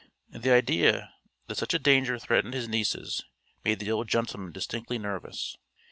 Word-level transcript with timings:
The 0.31 0.49
idea 0.49 1.13
that 1.45 1.57
such 1.59 1.75
a 1.75 1.77
danger 1.77 2.17
threatened 2.17 2.55
his 2.55 2.67
nieces 2.67 3.23
made 3.63 3.77
the 3.77 3.91
old 3.91 4.07
gentleman 4.07 4.51
distinctly 4.51 4.97
nervous. 4.97 5.57